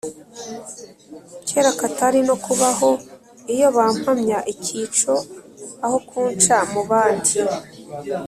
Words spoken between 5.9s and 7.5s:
kunca mu bandi